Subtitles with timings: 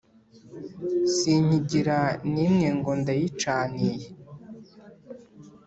[1.15, 1.99] sinkigira
[2.33, 4.07] n’imwe ngo ndayicaniye,